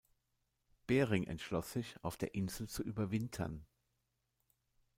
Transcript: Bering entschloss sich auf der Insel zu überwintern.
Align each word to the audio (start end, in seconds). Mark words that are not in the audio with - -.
Bering 0.87 1.25
entschloss 1.25 1.73
sich 1.73 1.95
auf 2.01 2.17
der 2.17 2.33
Insel 2.33 2.67
zu 2.67 2.81
überwintern. 2.81 3.67